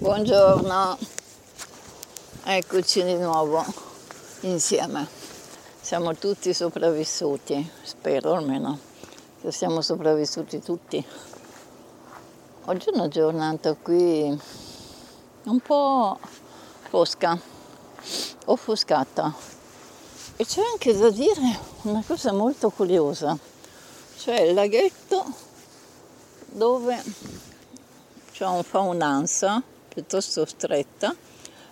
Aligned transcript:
Buongiorno, 0.00 0.96
eccoci 2.44 3.04
di 3.04 3.18
nuovo 3.18 3.62
insieme. 4.40 5.06
Siamo 5.78 6.14
tutti 6.14 6.54
sopravvissuti, 6.54 7.70
spero 7.82 8.32
almeno 8.32 8.78
che 9.42 9.52
siamo 9.52 9.82
sopravvissuti 9.82 10.62
tutti. 10.62 11.06
Oggi 12.64 12.88
è 12.88 12.94
una 12.94 13.08
giornata 13.08 13.74
qui 13.74 14.40
un 15.44 15.60
po' 15.60 16.18
fosca, 16.88 17.38
offuscata 18.46 19.34
e 20.36 20.46
c'è 20.46 20.62
anche 20.62 20.96
da 20.96 21.10
dire 21.10 21.58
una 21.82 22.02
cosa 22.06 22.32
molto 22.32 22.70
curiosa, 22.70 23.36
cioè 24.16 24.40
il 24.40 24.54
laghetto 24.54 25.26
dove 26.46 27.02
c'è 28.32 28.46
un, 28.46 28.62
fa 28.62 28.78
un'ansa 28.78 29.62
piuttosto 29.92 30.44
stretta, 30.46 31.12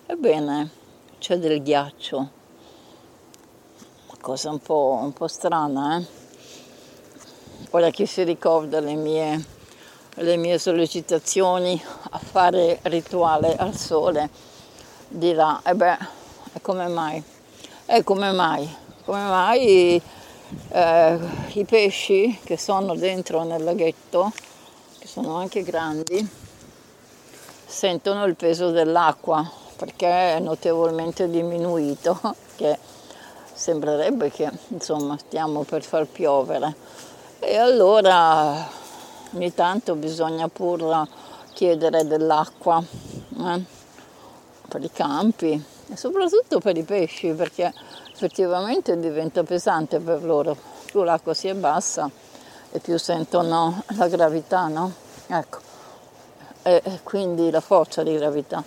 ebbene 0.06 0.68
c'è 1.20 1.38
del 1.38 1.62
ghiaccio, 1.62 2.30
cosa 4.20 4.50
un 4.50 4.59
po', 4.59 4.98
un 5.00 5.12
po 5.12 5.28
strana, 5.28 5.98
eh? 5.98 6.06
Ora 7.70 7.90
chi 7.90 8.06
si 8.06 8.24
ricorda 8.24 8.80
le 8.80 8.95
mie, 8.95 9.45
le 10.14 10.36
mie 10.36 10.59
sollecitazioni 10.59 11.80
a 12.10 12.18
fare 12.18 12.80
rituale 12.82 13.54
al 13.54 13.76
sole 13.76 14.28
dirà, 15.06 15.60
e 15.62 15.70
eh 15.70 15.74
beh, 15.76 15.98
e 16.54 16.60
come 16.60 16.88
mai? 16.88 17.23
E 17.87 18.02
come 18.02 18.32
mai? 18.32 18.68
Come 19.04 19.23
mai 19.23 20.02
eh, 20.70 21.18
i 21.52 21.64
pesci 21.64 22.37
che 22.42 22.59
sono 22.59 22.96
dentro 22.96 23.45
nel 23.45 23.62
laghetto, 23.62 24.32
che 24.98 25.06
sono 25.06 25.37
anche 25.37 25.62
grandi, 25.62 26.46
sentono 27.68 28.24
il 28.24 28.34
peso 28.34 28.70
dell'acqua 28.70 29.46
perché 29.76 30.37
è 30.37 30.40
notevolmente 30.40 31.29
diminuito, 31.29 32.18
che 32.56 32.79
sembrerebbe 33.52 34.30
che 34.30 34.51
insomma 34.68 35.16
stiamo 35.18 35.62
per 35.62 35.82
far 35.82 36.06
piovere. 36.06 36.74
E 37.38 37.56
allora 37.56 38.66
ogni 39.34 39.54
tanto 39.54 39.95
bisogna 39.95 40.48
pur 40.48 41.06
chiedere 41.52 42.06
dell'acqua 42.06 42.82
eh, 42.82 43.65
per 44.68 44.82
i 44.82 44.90
campi 44.90 45.62
e 45.90 45.96
soprattutto 45.96 46.59
per 46.59 46.76
i 46.76 46.82
pesci 46.82 47.32
perché 47.32 47.73
effettivamente 48.12 48.98
diventa 48.98 49.45
pesante 49.45 50.00
per 50.00 50.24
loro. 50.24 50.56
Più 50.87 51.02
l'acqua 51.02 51.34
si 51.34 51.48
è 51.48 51.54
bassa 51.54 52.10
e 52.71 52.78
più 52.80 52.98
sentono 52.98 53.82
la 53.96 54.09
gravità, 54.09 54.66
no? 54.68 54.93
Ecco 55.26 55.68
e 56.62 57.01
quindi 57.02 57.51
la 57.51 57.60
forza 57.60 58.02
di 58.02 58.14
gravità. 58.14 58.62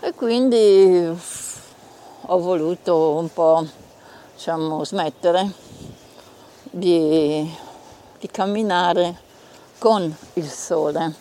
E 0.00 0.14
quindi 0.14 1.16
ho 2.26 2.38
voluto 2.38 3.10
un 3.10 3.32
po' 3.32 3.66
diciamo, 4.34 4.84
smettere 4.84 5.52
di, 6.70 7.56
di 8.18 8.28
camminare 8.28 9.16
con 9.78 10.14
il 10.34 10.50
sole. 10.50 11.14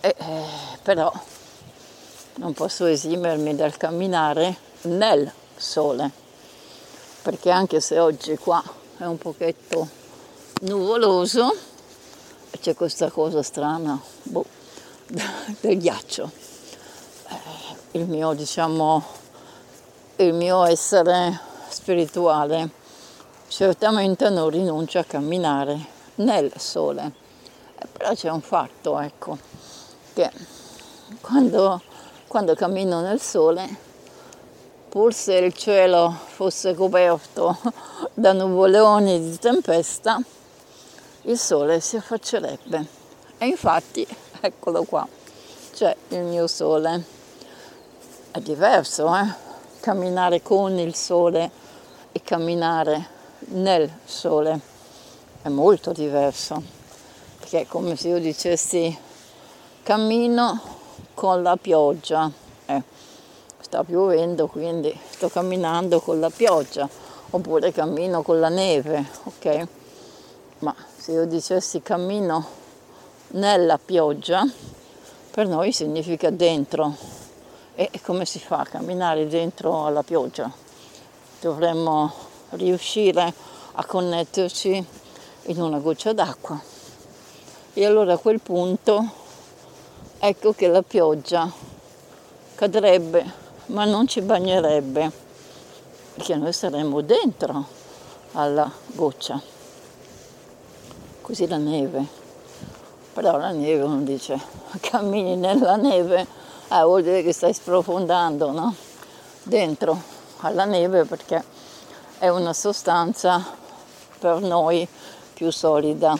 E, 0.00 0.14
eh, 0.16 0.44
però 0.82 1.12
non 2.36 2.52
posso 2.52 2.86
esimermi 2.86 3.54
dal 3.54 3.76
camminare 3.76 4.56
nel 4.82 5.32
sole, 5.56 6.10
perché 7.22 7.50
anche 7.50 7.80
se 7.80 7.98
oggi 7.98 8.36
qua 8.36 8.62
è 8.98 9.04
un 9.04 9.18
pochetto 9.18 9.88
nuvoloso, 10.60 11.54
c'è 12.66 12.74
questa 12.74 13.12
cosa 13.12 13.44
strana 13.44 13.96
boh, 14.24 14.44
del 15.60 15.78
ghiaccio. 15.78 16.28
Eh, 17.28 17.98
il 17.98 18.08
mio, 18.08 18.32
diciamo, 18.32 19.04
il 20.16 20.34
mio 20.34 20.64
essere 20.64 21.38
spirituale 21.68 22.68
certamente 23.46 24.30
non 24.30 24.50
rinuncia 24.50 24.98
a 24.98 25.04
camminare 25.04 25.78
nel 26.16 26.50
sole. 26.56 27.12
Eh, 27.78 27.86
però 27.86 28.12
c'è 28.14 28.30
un 28.30 28.40
fatto, 28.40 28.98
ecco, 28.98 29.38
che 30.12 30.28
quando, 31.20 31.80
quando 32.26 32.56
cammino 32.56 33.00
nel 33.00 33.20
sole, 33.20 33.64
pur 34.88 35.14
se 35.14 35.34
il 35.34 35.54
cielo 35.54 36.12
fosse 36.34 36.74
coperto 36.74 37.58
da 38.12 38.32
nuvoloni 38.32 39.20
di 39.20 39.38
tempesta, 39.38 40.20
il 41.26 41.38
sole 41.38 41.80
si 41.80 41.96
affaccerebbe. 41.96 42.86
E 43.38 43.46
infatti, 43.46 44.06
eccolo 44.40 44.84
qua, 44.84 45.06
c'è 45.72 45.94
il 46.08 46.22
mio 46.22 46.46
sole. 46.46 47.04
È 48.30 48.38
diverso, 48.40 49.14
eh? 49.14 49.44
Camminare 49.80 50.42
con 50.42 50.78
il 50.78 50.94
sole 50.94 51.50
e 52.12 52.22
camminare 52.22 53.08
nel 53.50 53.90
sole. 54.04 54.60
È 55.42 55.48
molto 55.48 55.92
diverso. 55.92 56.62
Perché 57.38 57.62
è 57.62 57.66
come 57.66 57.96
se 57.96 58.08
io 58.08 58.18
dicessi 58.18 58.96
cammino 59.82 60.60
con 61.14 61.42
la 61.42 61.56
pioggia. 61.56 62.30
Eh, 62.66 62.82
sta 63.60 63.82
piovendo, 63.84 64.46
quindi 64.46 64.96
sto 65.10 65.28
camminando 65.28 66.00
con 66.00 66.20
la 66.20 66.30
pioggia. 66.30 66.88
Oppure 67.30 67.72
cammino 67.72 68.22
con 68.22 68.38
la 68.38 68.48
neve, 68.48 69.04
ok? 69.24 69.68
Ma 70.60 70.74
se 71.06 71.12
io 71.12 71.24
dicessi 71.24 71.82
cammino 71.82 72.44
nella 73.28 73.78
pioggia, 73.78 74.44
per 75.30 75.46
noi 75.46 75.70
significa 75.70 76.30
dentro. 76.30 76.96
E 77.76 77.92
come 78.02 78.24
si 78.24 78.40
fa 78.40 78.58
a 78.58 78.64
camminare 78.64 79.28
dentro 79.28 79.86
alla 79.86 80.02
pioggia? 80.02 80.50
Dovremmo 81.40 82.12
riuscire 82.50 83.32
a 83.74 83.84
connetterci 83.84 84.84
in 85.42 85.62
una 85.62 85.78
goccia 85.78 86.12
d'acqua. 86.12 86.60
E 87.72 87.84
allora 87.84 88.14
a 88.14 88.18
quel 88.18 88.40
punto 88.40 89.08
ecco 90.18 90.54
che 90.54 90.66
la 90.66 90.82
pioggia 90.82 91.48
cadrebbe, 92.56 93.32
ma 93.66 93.84
non 93.84 94.08
ci 94.08 94.22
bagnerebbe, 94.22 95.12
perché 96.14 96.34
noi 96.34 96.52
saremmo 96.52 97.00
dentro 97.00 97.64
alla 98.32 98.68
goccia 98.86 99.54
così 101.26 101.48
la 101.48 101.56
neve. 101.56 102.06
Però 103.12 103.36
la 103.36 103.50
neve 103.50 103.82
uno 103.82 104.02
dice, 104.02 104.40
cammini 104.78 105.34
nella 105.34 105.74
neve, 105.74 106.24
eh, 106.68 106.82
vuol 106.82 107.02
dire 107.02 107.24
che 107.24 107.32
stai 107.32 107.52
sprofondando, 107.52 108.52
no? 108.52 108.72
Dentro 109.42 110.00
alla 110.38 110.64
neve 110.66 111.04
perché 111.04 111.42
è 112.18 112.28
una 112.28 112.52
sostanza 112.52 113.44
per 114.20 114.38
noi 114.38 114.86
più 115.34 115.50
solida, 115.50 116.16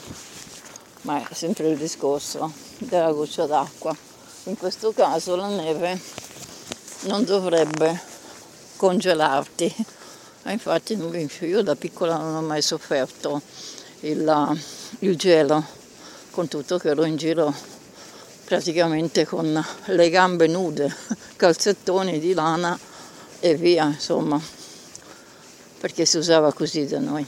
ma 1.03 1.21
è 1.21 1.35
sempre 1.35 1.69
il 1.69 1.79
discorso 1.79 2.51
della 2.79 3.13
goccia 3.13 3.47
d'acqua. 3.47 3.95
In 4.45 4.59
questo 4.59 4.93
caso 4.93 5.37
la 5.37 5.47
neve 5.47 6.01
non 7.03 7.25
dovrebbe 7.25 8.03
congelarti. 8.75 9.73
Infatti 10.47 10.99
io 11.43 11.63
da 11.63 11.77
piccola 11.77 12.17
non 12.17 12.35
ho 12.35 12.43
mai 12.43 12.63
sofferto 12.63 13.41
il, 14.01 14.59
il 15.01 15.17
gelo, 15.17 15.65
con 16.31 16.49
tutto 16.49 16.79
che 16.79 16.89
ero 16.89 17.05
in 17.05 17.17
giro 17.17 17.55
praticamente 18.45 19.27
con 19.27 19.65
le 19.87 20.11
gambe 20.11 20.47
nude, 20.47 20.95
calzettoni 21.37 22.19
di 22.19 22.33
lana 22.33 22.79
e 23.41 23.55
via, 23.57 23.87
insomma, 23.87 24.41
perché 25.81 26.07
si 26.07 26.17
usava 26.17 26.53
così 26.53 26.87
da 26.87 27.01
noi. 27.01 27.27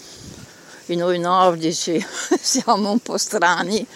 I 0.86 0.96
noi 0.96 1.18
nordici 1.18 2.02
siamo 2.40 2.90
un 2.90 3.00
po' 3.00 3.18
strani 3.18 3.86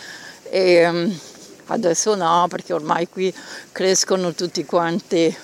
e 0.50 0.86
um, 0.86 1.18
adesso 1.66 2.14
no, 2.14 2.46
perché 2.50 2.74
ormai 2.74 3.08
qui 3.08 3.32
crescono 3.72 4.34
tutti 4.34 4.64
quanti 4.66 5.34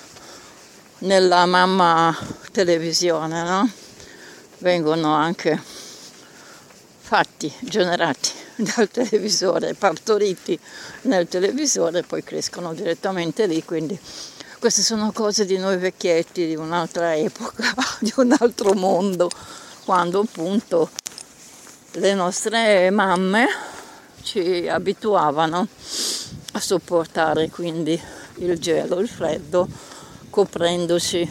nella 0.99 1.45
mamma 1.47 2.15
televisione, 2.51 3.43
no? 3.43 3.71
Vengono 4.59 5.13
anche 5.15 5.59
fatti, 7.09 7.51
generati 7.61 8.29
dal 8.75 8.87
televisore, 8.87 9.73
partoriti 9.73 10.59
nel 11.03 11.27
televisore, 11.27 12.03
poi 12.03 12.23
crescono 12.23 12.71
direttamente 12.75 13.47
lì, 13.47 13.65
quindi 13.65 13.99
queste 14.59 14.83
sono 14.83 15.11
cose 15.11 15.47
di 15.47 15.57
noi 15.57 15.77
vecchietti, 15.77 16.45
di 16.45 16.55
un'altra 16.55 17.15
epoca, 17.15 17.73
di 17.99 18.13
un 18.17 18.35
altro 18.37 18.73
mondo, 18.73 19.27
quando 19.85 20.19
appunto 20.19 20.91
le 21.93 22.13
nostre 22.13 22.91
mamme 22.91 23.47
ci 24.21 24.67
abituavano 24.69 25.67
a 26.51 26.59
sopportare 26.59 27.49
quindi 27.49 27.99
il 28.35 28.59
gelo, 28.59 28.99
il 28.99 29.09
freddo, 29.09 29.67
coprendoci 30.29 31.27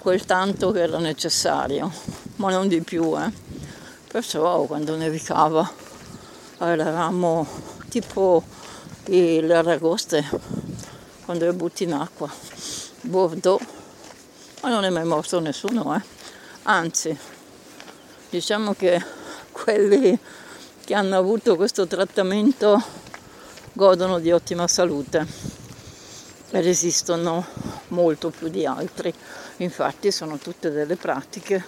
quel 0.00 0.26
tanto 0.26 0.70
che 0.70 0.82
era 0.82 0.98
necessario, 0.98 1.90
ma 2.36 2.50
non 2.50 2.68
di 2.68 2.82
più, 2.82 3.18
eh. 3.18 3.51
Perciò 4.12 4.64
quando 4.64 4.94
nevicava 4.94 5.66
eravamo 6.58 7.46
tipo 7.88 8.44
le 9.06 9.54
aragoste 9.54 10.22
quando 11.24 11.46
le 11.46 11.54
butti 11.54 11.84
in 11.84 11.94
acqua. 11.94 12.30
Bordeaux, 13.00 13.64
ma 14.60 14.68
non 14.68 14.84
è 14.84 14.90
mai 14.90 15.06
morto 15.06 15.40
nessuno, 15.40 15.96
eh. 15.96 16.02
Anzi, 16.64 17.18
diciamo 18.28 18.74
che 18.74 19.02
quelli 19.50 20.18
che 20.84 20.92
hanno 20.92 21.16
avuto 21.16 21.56
questo 21.56 21.86
trattamento 21.86 22.82
godono 23.72 24.18
di 24.18 24.30
ottima 24.30 24.68
salute 24.68 25.26
e 26.50 26.60
resistono 26.60 27.46
molto 27.88 28.28
più 28.28 28.48
di 28.48 28.66
altri. 28.66 29.14
Infatti 29.58 30.10
sono 30.10 30.38
tutte 30.38 30.70
delle 30.70 30.96
pratiche 30.96 31.62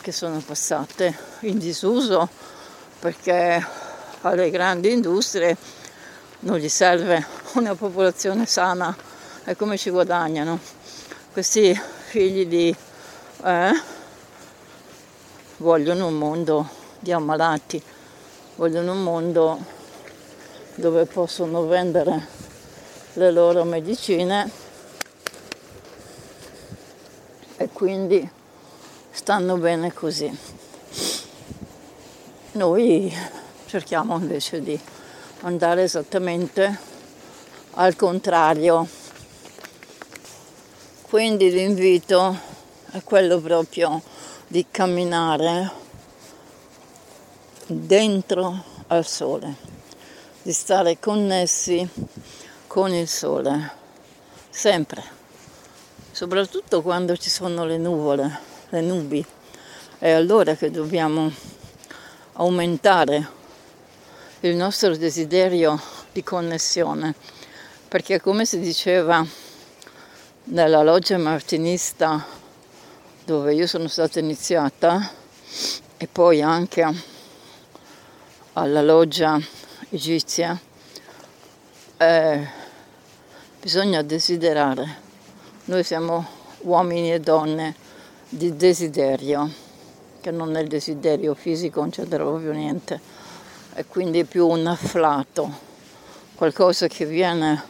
che 0.00 0.12
sono 0.12 0.38
passate 0.38 1.16
in 1.40 1.58
disuso 1.58 2.28
perché 2.98 3.66
alle 4.20 4.50
grandi 4.50 4.92
industrie 4.92 5.56
non 6.40 6.58
gli 6.58 6.68
serve 6.68 7.26
una 7.54 7.74
popolazione 7.74 8.46
sana 8.46 8.94
e 9.44 9.56
come 9.56 9.76
ci 9.76 9.90
guadagnano. 9.90 10.58
Questi 11.32 11.78
figli 12.08 12.46
di 12.46 12.74
eh, 13.44 13.82
vogliono 15.56 16.06
un 16.06 16.18
mondo 16.18 16.68
di 16.98 17.12
ammalati 17.12 17.82
vogliono 18.60 18.92
un 18.92 19.02
mondo 19.02 19.58
dove 20.74 21.06
possono 21.06 21.64
vendere 21.64 22.26
le 23.14 23.30
loro 23.30 23.64
medicine 23.64 24.59
e 27.60 27.68
quindi 27.68 28.26
stanno 29.10 29.58
bene 29.58 29.92
così. 29.92 30.34
Noi 32.52 33.14
cerchiamo 33.66 34.16
invece 34.16 34.62
di 34.62 34.80
andare 35.42 35.82
esattamente 35.82 36.78
al 37.72 37.96
contrario. 37.96 38.88
Quindi 41.02 41.50
l'invito 41.50 42.34
è 42.92 43.02
quello 43.04 43.38
proprio 43.40 44.00
di 44.46 44.64
camminare 44.70 45.70
dentro 47.66 48.64
al 48.86 49.04
sole, 49.04 49.54
di 50.40 50.52
stare 50.54 50.98
connessi 50.98 51.86
con 52.66 52.90
il 52.94 53.06
sole, 53.06 53.70
sempre, 54.48 55.18
soprattutto 56.20 56.82
quando 56.82 57.16
ci 57.16 57.30
sono 57.30 57.64
le 57.64 57.78
nuvole, 57.78 58.40
le 58.68 58.82
nubi. 58.82 59.24
È 59.98 60.10
allora 60.10 60.54
che 60.54 60.70
dobbiamo 60.70 61.32
aumentare 62.34 63.26
il 64.40 64.54
nostro 64.54 64.94
desiderio 64.98 65.80
di 66.12 66.22
connessione, 66.22 67.14
perché 67.88 68.20
come 68.20 68.44
si 68.44 68.60
diceva 68.60 69.26
nella 70.44 70.82
loggia 70.82 71.16
martinista 71.16 72.22
dove 73.24 73.54
io 73.54 73.66
sono 73.66 73.88
stata 73.88 74.18
iniziata 74.18 75.10
e 75.96 76.06
poi 76.06 76.42
anche 76.42 76.86
alla 78.52 78.82
loggia 78.82 79.40
egizia, 79.88 80.60
eh, 81.96 82.46
bisogna 83.58 84.02
desiderare. 84.02 85.08
Noi 85.70 85.84
siamo 85.84 86.26
uomini 86.62 87.12
e 87.12 87.20
donne 87.20 87.76
di 88.28 88.56
desiderio, 88.56 89.48
che 90.20 90.32
non 90.32 90.56
è 90.56 90.62
il 90.62 90.66
desiderio 90.66 91.32
fisico, 91.34 91.78
non 91.78 91.90
c'è 91.90 92.06
proprio 92.06 92.50
niente, 92.50 92.98
è 93.74 93.84
quindi 93.86 94.24
più 94.24 94.48
un 94.48 94.66
afflato, 94.66 95.48
qualcosa 96.34 96.88
che 96.88 97.06
viene 97.06 97.62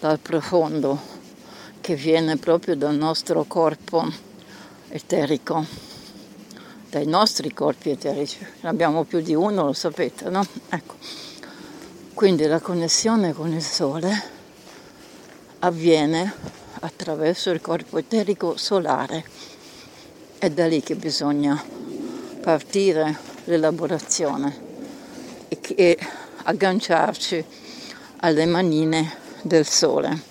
dal 0.00 0.18
profondo, 0.18 0.98
che 1.80 1.94
viene 1.94 2.38
proprio 2.38 2.74
dal 2.74 2.96
nostro 2.96 3.44
corpo 3.44 4.04
eterico 4.88 5.64
dai 6.90 7.06
nostri 7.06 7.54
corpi 7.54 7.90
eterici, 7.90 8.44
ne 8.62 8.68
abbiamo 8.68 9.04
più 9.04 9.20
di 9.20 9.32
uno, 9.32 9.66
lo 9.66 9.72
sapete, 9.72 10.28
no? 10.28 10.44
Ecco. 10.68 10.96
Quindi 12.14 12.46
la 12.46 12.58
connessione 12.58 13.32
con 13.32 13.52
il 13.52 13.62
Sole 13.62 14.22
avviene 15.60 16.60
attraverso 16.82 17.50
il 17.50 17.60
corpo 17.60 17.98
eterico 17.98 18.56
solare. 18.56 19.24
È 20.38 20.50
da 20.50 20.66
lì 20.66 20.82
che 20.82 20.94
bisogna 20.94 21.62
partire 22.40 23.16
l'elaborazione 23.44 24.60
e, 25.48 25.58
e 25.74 25.98
agganciarci 26.44 27.44
alle 28.18 28.46
manine 28.46 29.16
del 29.42 29.66
Sole. 29.66 30.30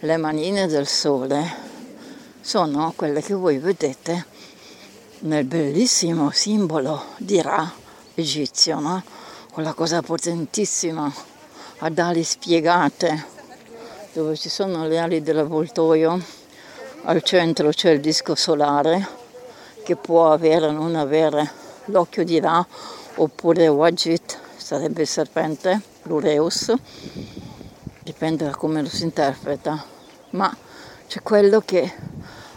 Le 0.00 0.16
manine 0.16 0.66
del 0.66 0.86
Sole 0.86 1.66
sono 2.40 2.92
quelle 2.96 3.22
che 3.22 3.34
voi 3.34 3.58
vedete 3.58 4.26
nel 5.20 5.44
bellissimo 5.44 6.30
simbolo 6.30 7.02
di 7.16 7.42
Ra 7.42 7.70
egizio, 8.14 8.78
no? 8.78 9.02
quella 9.52 9.72
cosa 9.72 10.02
potentissima 10.02 11.12
ad 11.78 11.98
ali 11.98 12.24
spiegate, 12.24 13.36
dove 14.12 14.36
ci 14.36 14.48
sono 14.48 14.86
le 14.86 14.98
ali 14.98 15.22
dell'avvoltoio, 15.22 16.20
al 17.04 17.22
centro 17.22 17.68
c'è 17.70 17.90
il 17.90 18.00
disco 18.00 18.34
solare 18.34 19.06
che 19.84 19.96
può 19.96 20.32
avere 20.32 20.66
o 20.66 20.70
non 20.70 20.94
avere 20.94 21.50
l'occhio 21.86 22.24
di 22.24 22.40
Ra 22.40 22.66
oppure 23.16 23.68
Wajit, 23.68 24.38
sarebbe 24.56 25.02
il 25.02 25.08
serpente, 25.08 25.80
l'Ureus, 26.02 26.72
dipende 28.02 28.44
da 28.44 28.52
come 28.52 28.82
lo 28.82 28.88
si 28.88 29.04
interpreta, 29.04 29.84
ma 30.30 30.54
c'è 31.06 31.22
quello 31.22 31.60
che 31.60 31.92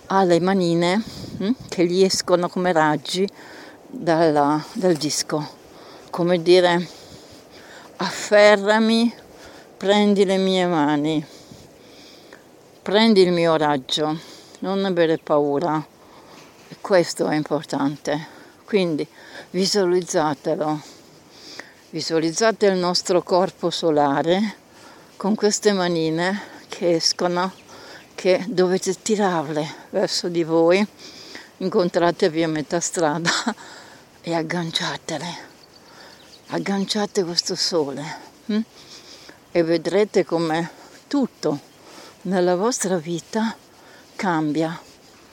ha 0.08 0.24
le 0.24 0.40
manine 0.40 1.04
hm, 1.38 1.52
che 1.68 1.86
gli 1.86 2.04
escono 2.04 2.50
come 2.50 2.72
raggi 2.72 3.30
dalla, 3.88 4.64
dal 4.74 4.96
disco, 4.96 5.46
come 6.10 6.42
dire 6.42 6.88
afferrami, 7.98 9.14
prendi 9.78 10.26
le 10.26 10.38
mie 10.38 10.66
mani, 10.66 11.26
prendi 12.82 13.22
il 13.22 13.32
mio 13.32 13.58
raggio, 13.58 14.18
non 14.60 14.84
avere 14.86 15.20
paura. 15.20 15.86
Questo 16.82 17.28
è 17.28 17.36
importante. 17.36 18.40
Quindi 18.66 19.08
visualizzatelo, 19.52 20.82
visualizzate 21.92 22.66
il 22.66 22.78
nostro 22.78 23.22
corpo 23.22 23.70
solare 23.70 24.56
con 25.16 25.36
queste 25.36 25.74
manine 25.74 26.42
che 26.70 26.96
escono 26.96 27.52
che 28.16 28.44
dovete 28.48 29.00
tirarle 29.00 29.68
verso 29.92 30.28
di 30.28 30.44
voi, 30.44 30.86
incontratevi 31.58 32.44
a 32.44 32.48
metà 32.48 32.80
strada 32.80 33.30
e 34.22 34.34
agganciatele. 34.34 35.50
Agganciate 36.48 37.24
questo 37.24 37.54
sole 37.54 38.04
hm? 38.46 38.60
e 39.52 39.64
vedrete 39.64 40.26
come 40.26 40.70
tutto 41.08 41.70
nella 42.24 42.56
vostra 42.56 42.98
vita 42.98 43.56
cambia. 44.16 44.80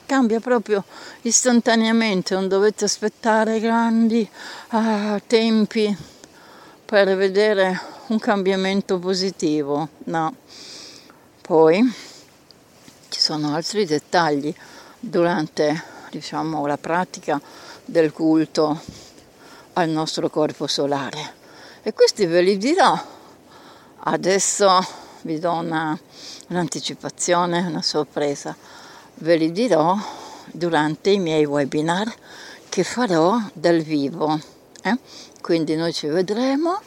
Cambia 0.05 0.39
proprio 0.39 0.83
istantaneamente, 1.21 2.33
non 2.33 2.47
dovete 2.47 2.85
aspettare 2.85 3.59
grandi 3.59 4.27
ah, 4.69 5.21
tempi 5.27 5.95
per 6.83 7.15
vedere 7.15 7.79
un 8.07 8.17
cambiamento 8.17 8.97
positivo, 8.97 9.89
no. 10.05 10.35
Poi 11.41 11.93
ci 13.09 13.19
sono 13.19 13.53
altri 13.53 13.85
dettagli 13.85 14.53
durante 14.99 15.83
diciamo, 16.09 16.65
la 16.65 16.77
pratica 16.77 17.39
del 17.85 18.11
culto 18.11 18.81
al 19.73 19.89
nostro 19.89 20.29
corpo 20.29 20.65
solare 20.65 21.33
e 21.83 21.93
questi 21.93 22.25
ve 22.25 22.41
li 22.41 22.57
dirò. 22.57 22.99
Adesso 24.01 24.85
vi 25.21 25.39
do 25.39 25.53
una, 25.53 25.97
un'anticipazione, 26.49 27.65
una 27.65 27.81
sorpresa. 27.81 28.55
Ve 29.15 29.35
li 29.35 29.51
dirò 29.51 29.97
durante 30.51 31.09
i 31.09 31.19
miei 31.19 31.45
webinar 31.45 32.13
che 32.69 32.83
farò 32.83 33.39
dal 33.53 33.81
vivo. 33.81 34.39
Eh? 34.83 34.97
Quindi 35.41 35.75
noi 35.75 35.93
ci 35.93 36.07
vedremo, 36.07 36.79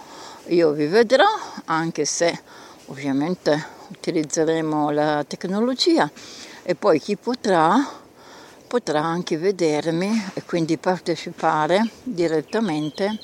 io 0.47 0.71
vi 0.73 0.87
vedrò, 0.87 1.27
anche 1.65 2.05
se 2.05 2.41
ovviamente 2.87 3.81
utilizzeremo 3.89 4.91
la 4.91 5.25
tecnologia 5.27 6.11
e 6.63 6.75
poi 6.75 7.01
chi 7.01 7.17
potrà 7.17 8.01
potrà 8.73 9.03
anche 9.03 9.37
vedermi 9.37 10.31
e 10.33 10.45
quindi 10.45 10.79
partecipare 10.79 11.91
direttamente 12.03 13.19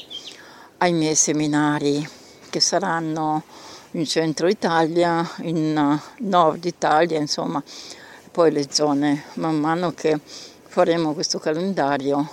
ai 0.77 0.93
miei 0.93 1.15
seminari 1.15 2.07
che 2.51 2.61
saranno 2.61 3.45
in 3.93 4.05
centro 4.05 4.49
Italia, 4.49 5.29
in 5.43 6.01
nord 6.19 6.65
Italia, 6.65 7.19
insomma, 7.19 7.63
poi 8.31 8.53
le 8.53 8.67
zone. 8.71 9.25
Man 9.35 9.59
mano 9.59 9.93
che 9.93 10.19
faremo 10.67 11.15
questo 11.15 11.39
calendario 11.39 12.29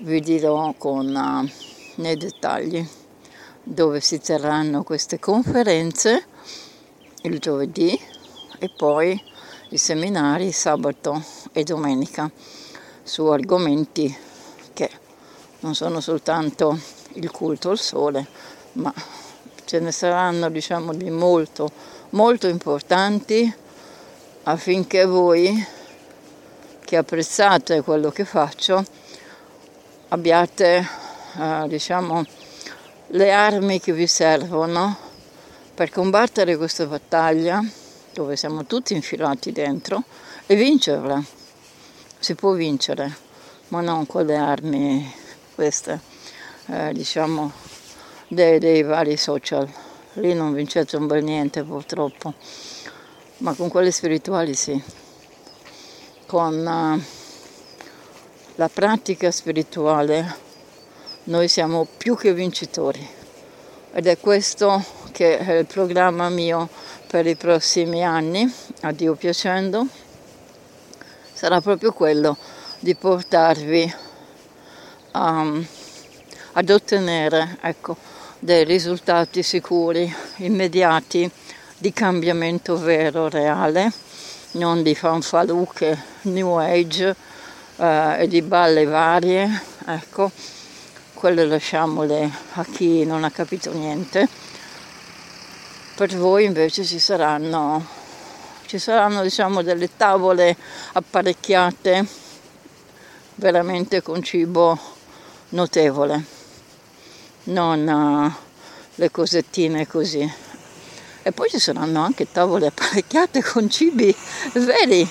vi 0.00 0.20
dirò 0.20 0.74
con, 0.76 1.14
uh, 1.14 2.02
nei 2.02 2.16
dettagli 2.16 2.86
dove 3.62 4.00
si 4.00 4.20
terranno 4.20 4.82
queste 4.82 5.18
conferenze 5.18 6.26
il 7.22 7.38
giovedì 7.38 7.98
e 8.58 8.70
poi 8.76 9.18
i 9.70 9.78
seminari 9.78 10.52
sabato 10.52 11.22
e 11.52 11.64
domenica 11.64 12.30
su 13.02 13.24
argomenti 13.26 14.14
che 14.74 14.90
non 15.60 15.74
sono 15.74 16.00
soltanto 16.00 16.78
il 17.14 17.30
culto 17.30 17.70
al 17.70 17.78
sole, 17.78 18.26
ma 18.72 18.92
ce 19.64 19.80
ne 19.80 19.92
saranno 19.92 20.50
diciamo 20.50 20.92
di 20.94 21.10
molto 21.10 21.70
molto 22.10 22.48
importanti 22.48 23.52
affinché 24.44 25.04
voi 25.04 25.66
che 26.84 26.96
apprezzate 26.96 27.82
quello 27.82 28.10
che 28.10 28.24
faccio 28.24 28.84
abbiate 30.08 30.86
eh, 31.38 31.64
diciamo 31.66 32.24
le 33.08 33.32
armi 33.32 33.80
che 33.80 33.92
vi 33.92 34.06
servono 34.06 34.96
per 35.74 35.90
combattere 35.90 36.56
questa 36.56 36.86
battaglia 36.86 37.62
dove 38.12 38.36
siamo 38.36 38.64
tutti 38.64 38.94
infilati 38.94 39.50
dentro 39.50 40.04
e 40.46 40.54
vincerla. 40.54 41.22
Si 42.18 42.34
può 42.34 42.52
vincere, 42.52 43.14
ma 43.68 43.80
non 43.80 44.06
con 44.06 44.24
le 44.24 44.36
armi 44.36 45.12
queste, 45.54 46.00
eh, 46.66 46.92
diciamo, 46.92 47.50
dei, 48.28 48.58
dei 48.58 48.82
vari 48.82 49.16
social. 49.16 49.68
Lì 50.14 50.34
non 50.34 50.52
vincete 50.52 50.96
un 50.96 51.06
bel 51.06 51.24
niente 51.24 51.62
purtroppo, 51.62 52.34
ma 53.38 53.54
con 53.54 53.68
quelle 53.68 53.90
spirituali 53.90 54.54
sì. 54.54 54.82
Con 56.26 56.54
uh, 56.54 57.02
la 58.56 58.68
pratica 58.68 59.30
spirituale 59.30 60.42
noi 61.24 61.48
siamo 61.48 61.86
più 61.96 62.16
che 62.16 62.32
vincitori 62.32 63.06
ed 63.92 64.06
è 64.06 64.18
questo 64.18 64.84
che 65.12 65.38
è 65.38 65.52
il 65.58 65.66
programma 65.66 66.28
mio 66.28 66.68
per 67.06 67.26
i 67.26 67.36
prossimi 67.36 68.04
anni, 68.04 68.52
a 68.80 68.90
Dio 68.90 69.14
piacendo, 69.14 69.86
sarà 71.32 71.60
proprio 71.60 71.92
quello 71.92 72.36
di 72.80 72.96
portarvi 72.96 73.94
um, 75.12 75.64
ad 76.52 76.70
ottenere 76.70 77.58
ecco, 77.60 77.96
dei 78.44 78.64
risultati 78.64 79.42
sicuri, 79.42 80.14
immediati, 80.36 81.30
di 81.78 81.94
cambiamento 81.94 82.76
vero, 82.76 83.30
reale, 83.30 83.90
non 84.52 84.82
di 84.82 84.94
fanfaluche, 84.94 85.98
new 86.24 86.56
age 86.56 87.16
eh, 87.76 88.16
e 88.18 88.28
di 88.28 88.42
balle 88.42 88.84
varie, 88.84 89.62
ecco, 89.86 90.30
quelle 91.14 91.46
lasciamole 91.46 92.30
a 92.52 92.66
chi 92.70 93.06
non 93.06 93.24
ha 93.24 93.30
capito 93.30 93.72
niente. 93.72 94.28
Per 95.96 96.14
voi 96.14 96.44
invece 96.44 96.84
ci 96.84 96.98
saranno, 96.98 97.82
ci 98.66 98.78
saranno 98.78 99.22
diciamo, 99.22 99.62
delle 99.62 99.96
tavole 99.96 100.54
apparecchiate 100.92 102.06
veramente 103.36 104.02
con 104.02 104.22
cibo 104.22 104.78
notevole, 105.48 106.33
non 107.44 108.34
le 108.94 109.10
cosettine 109.10 109.86
così. 109.86 110.32
E 111.22 111.32
poi 111.32 111.48
ci 111.48 111.58
saranno 111.58 112.02
anche 112.02 112.30
tavole 112.30 112.66
apparecchiate 112.66 113.42
con 113.42 113.68
cibi 113.70 114.14
veri, 114.52 115.08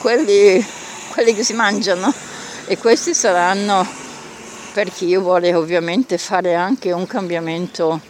quelli, 0.00 0.64
quelli 1.12 1.34
che 1.34 1.44
si 1.44 1.52
mangiano. 1.52 2.12
E 2.66 2.78
questi 2.78 3.14
saranno 3.14 3.86
per 4.72 4.92
chi 4.92 5.16
vuole 5.16 5.54
ovviamente 5.54 6.18
fare 6.18 6.54
anche 6.54 6.92
un 6.92 7.06
cambiamento 7.06 8.00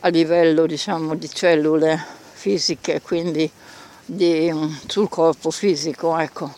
a 0.00 0.08
livello 0.08 0.66
diciamo 0.66 1.14
di 1.14 1.28
cellule 1.28 2.04
fisiche, 2.32 3.00
quindi 3.00 3.50
di, 4.04 4.52
sul 4.86 5.08
corpo 5.08 5.50
fisico, 5.50 6.16
ecco. 6.16 6.54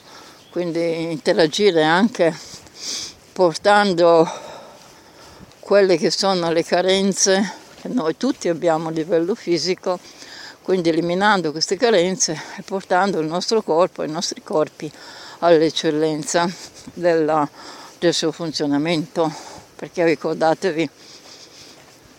quindi 0.50 1.10
interagire 1.10 1.82
anche 1.82 2.34
portando 3.32 4.28
quelle 5.68 5.98
che 5.98 6.10
sono 6.10 6.50
le 6.50 6.64
carenze 6.64 7.52
che 7.82 7.88
noi 7.88 8.16
tutti 8.16 8.48
abbiamo 8.48 8.88
a 8.88 8.90
livello 8.90 9.34
fisico, 9.34 9.98
quindi 10.62 10.88
eliminando 10.88 11.50
queste 11.50 11.76
carenze 11.76 12.40
e 12.56 12.62
portando 12.62 13.18
il 13.20 13.26
nostro 13.26 13.60
corpo, 13.60 14.02
i 14.02 14.08
nostri 14.08 14.42
corpi 14.42 14.90
all'eccellenza 15.40 16.50
della 16.94 17.46
del 17.98 18.14
suo 18.14 18.32
funzionamento, 18.32 19.30
perché 19.76 20.06
ricordatevi, 20.06 20.88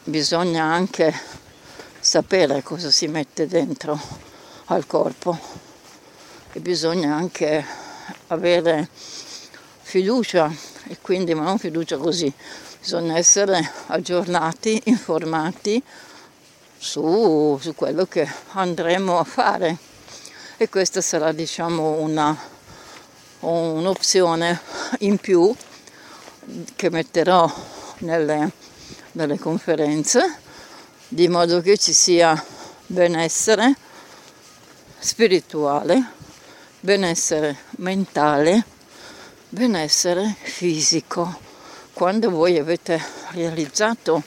bisogna 0.04 0.66
anche 0.66 1.12
sapere 2.00 2.62
cosa 2.62 2.92
si 2.92 3.08
mette 3.08 3.48
dentro 3.48 4.00
al 4.66 4.86
corpo 4.86 5.36
e 6.52 6.60
bisogna 6.60 7.16
anche 7.16 7.66
avere 8.28 8.88
fiducia 9.82 10.54
e 10.88 10.98
quindi 11.02 11.34
ma 11.34 11.42
non 11.42 11.58
fiducia 11.58 11.98
così, 11.98 12.32
bisogna 12.80 13.18
essere 13.18 13.72
aggiornati, 13.88 14.82
informati 14.86 15.82
su, 16.78 17.58
su 17.62 17.76
quello 17.76 18.06
che 18.06 18.28
andremo 18.54 19.20
a 19.20 19.24
fare 19.24 19.78
e 20.58 20.70
questa 20.70 21.02
sarà 21.02 21.32
diciamo 21.32 22.00
una, 22.00 22.36
un'opzione 23.42 24.60
in 25.00 25.18
più 25.18 25.54
che 26.76 26.90
metterò 26.90 27.52
nelle, 28.00 28.52
nelle 29.14 29.38
conferenze, 29.38 30.40
di 31.08 31.28
modo 31.28 31.62
che 31.62 31.78
ci 31.78 31.94
sia 31.94 32.42
benessere 32.86 33.76
spirituale, 35.00 36.12
benessere 36.80 37.58
mentale, 37.78 38.64
benessere 39.50 40.36
fisico. 40.42 41.49
Quando 42.00 42.30
voi 42.30 42.58
avete 42.58 42.98
realizzato 43.32 44.24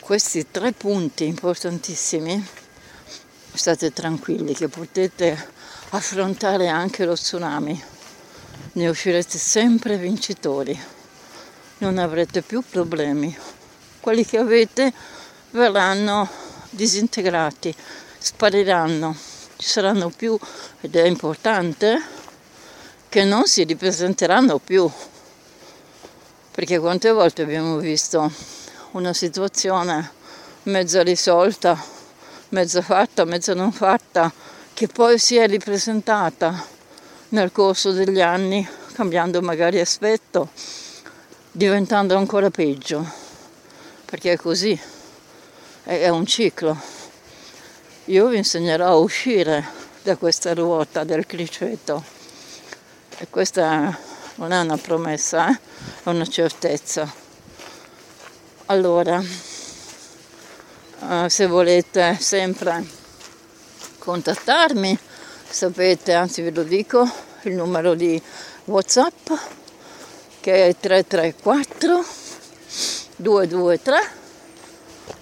questi 0.00 0.50
tre 0.50 0.72
punti 0.72 1.26
importantissimi, 1.26 2.42
state 3.52 3.92
tranquilli 3.92 4.54
che 4.54 4.68
potete 4.68 5.36
affrontare 5.90 6.68
anche 6.68 7.04
lo 7.04 7.12
tsunami. 7.12 7.84
Ne 8.72 8.88
uscirete 8.88 9.36
sempre 9.36 9.98
vincitori 9.98 10.74
non 11.80 11.98
avrete 11.98 12.40
più 12.40 12.62
problemi. 12.62 13.36
Quelli 14.00 14.24
che 14.24 14.38
avete 14.38 14.90
verranno 15.50 16.26
disintegrati, 16.70 17.74
spariranno, 18.16 19.14
ci 19.56 19.68
saranno 19.68 20.08
più, 20.08 20.38
ed 20.80 20.96
è 20.96 21.04
importante, 21.04 22.02
che 23.10 23.24
non 23.24 23.44
si 23.44 23.64
ripresenteranno 23.64 24.56
più. 24.56 24.90
Perché 26.56 26.78
quante 26.78 27.10
volte 27.10 27.42
abbiamo 27.42 27.76
visto 27.76 28.32
una 28.92 29.12
situazione 29.12 30.10
mezza 30.62 31.02
risolta, 31.02 31.78
mezza 32.48 32.80
fatta, 32.80 33.26
mezza 33.26 33.52
non 33.52 33.72
fatta, 33.72 34.32
che 34.72 34.86
poi 34.86 35.18
si 35.18 35.36
è 35.36 35.46
ripresentata 35.46 36.66
nel 37.28 37.52
corso 37.52 37.92
degli 37.92 38.22
anni, 38.22 38.66
cambiando 38.94 39.42
magari 39.42 39.80
aspetto 39.80 40.48
diventando 41.52 42.16
ancora 42.16 42.48
peggio, 42.48 43.06
perché 44.06 44.32
è 44.32 44.36
così, 44.38 44.80
è 45.82 46.08
un 46.08 46.24
ciclo. 46.24 46.74
Io 48.06 48.28
vi 48.28 48.38
insegnerò 48.38 48.86
a 48.86 48.96
uscire 48.96 49.62
da 50.02 50.16
questa 50.16 50.54
ruota 50.54 51.04
del 51.04 51.26
criceto 51.26 52.02
e 53.18 53.26
questa 53.28 54.14
non 54.36 54.52
è 54.52 54.60
una 54.60 54.76
promessa, 54.76 55.50
eh? 55.50 55.58
è 56.04 56.08
una 56.08 56.26
certezza. 56.26 57.12
Allora, 58.66 59.20
uh, 60.98 61.26
se 61.28 61.46
volete 61.46 62.16
sempre 62.20 62.84
contattarmi, 63.98 64.96
sapete, 65.48 66.14
anzi 66.14 66.42
ve 66.42 66.50
lo 66.50 66.62
dico, 66.62 67.10
il 67.42 67.54
numero 67.54 67.94
di 67.94 68.20
WhatsApp 68.64 69.30
che 70.40 70.68
è 70.68 70.76
334 70.76 72.04
223 73.16 74.10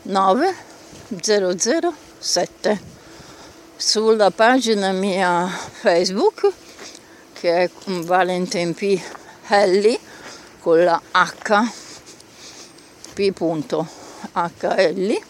9007 0.03 2.93
sulla 3.77 4.31
pagina 4.31 4.93
mia 4.93 5.47
Facebook 5.47 6.64
che 7.45 7.65
è 7.65 7.71
Valentin 8.05 8.73
P. 8.73 8.99
Helli 9.49 9.99
con 10.61 10.83
la 10.83 10.99
H 11.11 11.73
P.HL 13.13 15.21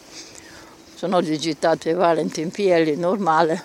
sono 0.94 1.20
digitate 1.20 1.92
Valentin 1.92 2.52
P. 2.52 2.58
Helli 2.70 2.94
normale 2.94 3.60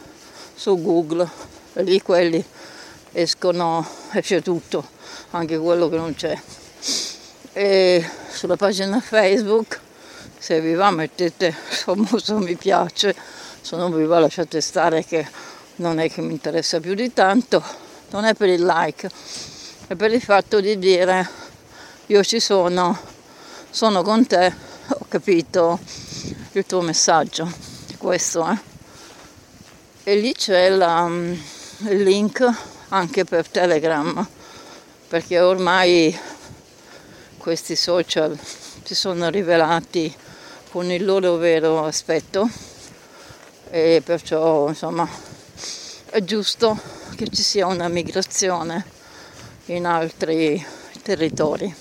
su 0.55 0.81
Google 0.81 1.29
lì 1.73 2.01
quelli 2.01 2.43
escono 3.11 3.87
esce 4.13 4.41
tutto 4.41 4.83
anche 5.29 5.59
quello 5.59 5.87
che 5.87 5.97
non 5.97 6.15
c'è. 6.15 6.35
E 7.53 8.09
sulla 8.31 8.55
pagina 8.55 8.99
Facebook 8.99 9.79
se 10.39 10.59
vi 10.59 10.73
va 10.73 10.89
mettete 10.89 11.51
famoso 11.51 12.39
mi 12.39 12.55
piace 12.55 13.15
se 13.61 13.75
non 13.75 13.95
vi 13.95 14.05
va 14.05 14.17
lasciate 14.17 14.59
stare 14.59 15.05
che 15.05 15.27
non 15.75 15.99
è 15.99 16.09
che 16.09 16.21
mi 16.21 16.31
interessa 16.31 16.79
più 16.79 16.95
di 16.95 17.13
tanto 17.13 17.88
non 18.11 18.25
è 18.25 18.33
per 18.33 18.49
il 18.49 18.63
like 18.63 19.09
è 19.87 19.95
per 19.95 20.11
il 20.11 20.21
fatto 20.21 20.59
di 20.59 20.77
dire 20.77 21.29
io 22.07 22.23
ci 22.23 22.39
sono 22.39 22.97
sono 23.69 24.01
con 24.01 24.25
te 24.25 24.67
ho 24.91 25.05
capito 25.07 25.79
il 26.53 26.65
tuo 26.65 26.81
messaggio. 26.81 27.49
Questo 27.97 28.49
eh. 28.49 28.57
E 30.03 30.15
lì 30.15 30.33
c'è 30.33 30.69
la, 30.69 31.07
mm, 31.07 31.33
il 31.89 32.03
link 32.03 32.49
anche 32.89 33.23
per 33.23 33.47
Telegram 33.47 34.27
perché 35.07 35.39
ormai 35.39 36.17
questi 37.37 37.75
social 37.75 38.37
si 38.83 38.95
sono 38.95 39.29
rivelati 39.29 40.13
con 40.71 40.89
il 40.89 41.05
loro 41.05 41.35
vero 41.35 41.85
aspetto 41.85 42.49
e 43.69 44.01
perciò 44.03 44.69
insomma 44.69 45.07
è 46.05 46.23
giusto 46.23 46.98
che 47.19 47.27
ci 47.27 47.43
sia 47.43 47.65
una 47.65 47.89
migrazione 47.89 48.85
in 49.65 49.85
altri 49.85 50.65
territori. 51.03 51.75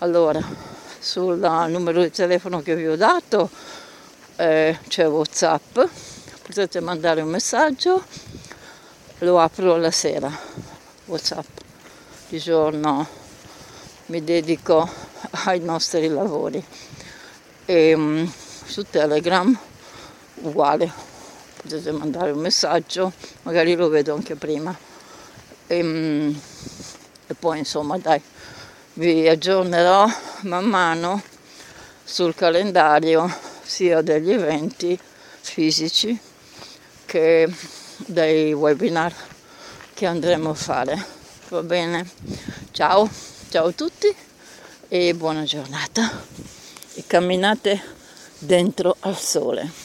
Allora, 0.00 0.38
sul 0.98 1.38
numero 1.38 2.02
di 2.02 2.10
telefono 2.10 2.60
che 2.60 2.76
vi 2.76 2.86
ho 2.86 2.94
dato 2.94 3.48
eh, 4.36 4.78
c'è 4.86 5.08
Whatsapp, 5.08 5.80
potete 6.42 6.80
mandare 6.80 7.22
un 7.22 7.30
messaggio, 7.30 8.04
lo 9.20 9.40
apro 9.40 9.78
la 9.78 9.90
sera, 9.90 10.30
Whatsapp, 11.06 11.48
di 12.28 12.38
giorno. 12.38 13.08
Mi 14.06 14.22
dedico 14.22 14.86
ai 15.46 15.60
nostri 15.60 16.06
lavori. 16.08 16.62
E 17.64 17.94
um, 17.94 18.30
su 18.66 18.84
Telegram 18.90 19.58
uguale, 20.42 21.13
potete 21.64 21.92
mandare 21.92 22.30
un 22.30 22.40
messaggio, 22.40 23.12
magari 23.42 23.74
lo 23.74 23.88
vedo 23.88 24.12
anche 24.12 24.34
prima 24.34 24.76
e, 25.66 25.80
um, 25.82 26.40
e 27.26 27.34
poi 27.34 27.58
insomma 27.58 27.96
dai, 27.96 28.20
vi 28.94 29.26
aggiornerò 29.26 30.06
man 30.42 30.64
mano 30.66 31.22
sul 32.04 32.34
calendario 32.34 33.34
sia 33.62 34.02
degli 34.02 34.30
eventi 34.30 34.98
fisici 35.40 36.18
che 37.06 37.50
dei 37.96 38.52
webinar 38.52 39.14
che 39.94 40.04
andremo 40.04 40.50
a 40.50 40.54
fare. 40.54 41.02
Va 41.48 41.62
bene? 41.62 42.06
Ciao, 42.72 43.08
ciao 43.48 43.68
a 43.68 43.72
tutti 43.72 44.14
e 44.88 45.14
buona 45.14 45.44
giornata. 45.44 46.22
E 46.94 47.04
camminate 47.06 47.80
dentro 48.38 48.96
al 49.00 49.16
sole. 49.16 49.83